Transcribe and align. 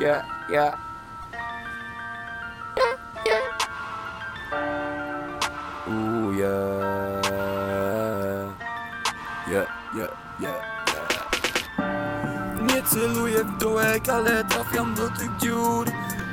yeah, 0.00 0.22
yeah. 0.50 0.74
Ooh, 5.88 6.32
yeah. 6.32 7.04
Yeah, 9.50 9.66
yeah, 9.94 10.10
yeah. 10.40 10.74
Nie 12.62 12.82
celuję 12.82 13.44
w 13.44 13.58
dołek, 13.58 14.08
ale 14.08 14.44
trafiam 14.44 14.94
do 14.94 15.08
tych 15.10 15.36
dziur 15.36 15.86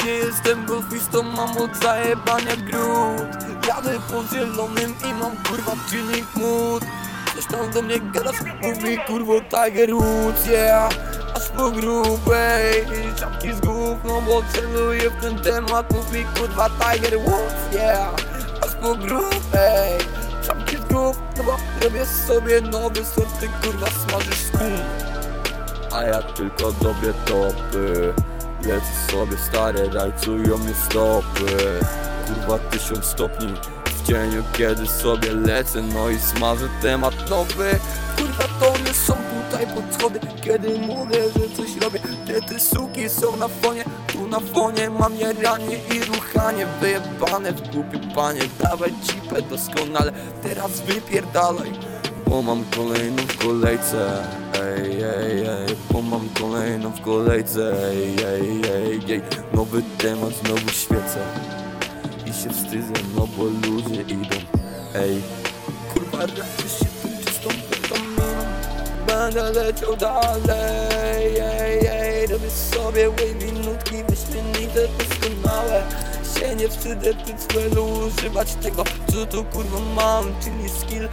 Nie 0.06 0.12
jestem 0.12 0.66
golfistą, 0.66 1.24
mam 1.24 1.58
od 1.58 1.76
zajebania 1.78 2.56
gród 2.56 3.44
Jadę 3.68 4.00
po 4.12 4.24
zielonym 4.36 4.94
i 5.10 5.14
mam 5.14 5.38
kurwa 5.38 5.72
chilling 5.90 6.36
mood 6.36 6.84
Coś 7.36 7.46
tam 7.46 7.72
do 7.72 7.82
mnie 7.82 8.00
gadasz, 8.00 8.42
mówi 8.62 8.98
kurwo 9.08 9.42
Tiger 9.42 9.94
Woods, 9.96 10.46
yeah 10.48 10.90
Aż 11.36 11.50
po 11.50 11.72
grubej, 11.72 12.71
bo 14.32 14.42
celuję 14.54 15.10
w 15.10 15.22
ten 15.22 15.40
temat 15.40 15.94
Mówi 15.94 16.26
kurwa 16.40 16.70
Tiger 16.70 17.20
Woods, 17.20 17.74
yeah. 17.74 18.16
Aż 18.62 18.76
po 18.76 18.96
grubej, 18.96 20.00
czapki 20.48 20.78
głów, 20.78 21.20
no 21.38 21.44
bo 21.44 21.58
robię 21.84 22.06
sobie 22.28 22.62
nowy 22.62 23.06
sort, 23.06 23.40
ty 23.40 23.50
kurwa 23.62 23.88
smażysz 23.88 24.40
skum 24.40 24.72
a 25.92 26.04
ja 26.04 26.22
tylko 26.22 26.72
dobre 26.72 27.14
topy 27.14 28.14
Lecę 28.64 29.12
sobie 29.12 29.38
stare, 29.38 29.90
rajcują 29.90 30.58
mnie 30.58 30.74
stopy. 30.90 31.80
Kurwa 32.28 32.60
tysiąc 32.60 33.06
stopni 33.06 33.54
w 33.86 34.08
cieniu 34.08 34.44
kiedy 34.54 34.88
sobie 34.88 35.34
lecę 35.34 35.82
No 35.82 36.10
i 36.10 36.20
smażę 36.20 36.70
temat 36.82 37.30
nowy. 37.30 37.80
Kurwa 38.18 38.44
to 38.60 38.74
nie 38.86 38.94
są 38.94 39.14
tutaj 39.14 39.68
podchody 39.68 40.20
Kiedy 40.42 40.80
mówię, 40.80 41.24
że 41.24 41.56
coś 41.58 41.78
robię 41.82 42.00
Są 43.10 43.36
na 43.36 43.48
fonie 43.48 43.84
Tu 44.14 44.28
na 44.28 44.40
fonie 44.40 44.90
mam 44.90 45.16
jaranie 45.16 45.78
i 45.96 46.04
ruchanie 46.04 46.66
Wyjebane 46.82 47.52
w 47.52 47.62
głupie 47.62 48.00
panie 48.16 48.42
Dawaj 48.60 48.94
cipę 49.04 49.42
doskonale 49.42 50.12
Teraz 50.44 50.80
wypierdalaj 50.82 51.72
bo 52.32 52.42
mam 52.42 52.64
kolejną 52.76 53.24
w 53.24 53.38
kolejce 53.38 54.24
Ej, 54.62 54.92
ej, 54.92 55.40
ej 55.42 55.76
Bo 55.92 56.02
mam 56.02 56.30
kolejną 56.30 56.90
w 56.90 57.02
kolejce 57.02 57.90
Ej, 57.90 58.16
ej, 58.26 58.62
ej, 58.76 59.14
ej 59.14 59.22
Nowy 59.54 59.84
temat, 59.98 60.34
znowu 60.46 60.70
świecę 60.70 61.20
I 62.26 62.34
się 62.34 62.50
wstydzę, 62.50 62.94
no 63.16 63.28
bo 63.38 63.44
ludzie 63.44 64.02
idą 64.02 64.38
Ej 64.96 65.22
Kurwa, 65.94 66.20
raczej 66.20 66.70
się 66.80 66.86
tym 67.02 67.26
czystą 67.26 67.50
Będę 69.08 69.52
leciał 69.52 69.96
dalej 69.98 71.41
sobie 73.02 73.10
wavy 73.10 73.52
nutki 73.52 73.96
Wyśmienite, 74.10 74.88
doskonałe 74.88 75.84
się 76.40 76.56
nie 76.56 76.70
wstydzę 76.70 77.14
ty 77.14 77.34
celu 77.48 77.86
używać 77.86 78.56
tego 78.56 78.84
Co 79.14 79.26
tu 79.26 79.44
kurwa 79.44 79.80
mam, 79.80 80.26
czyli 80.44 80.70
skill 80.70 81.10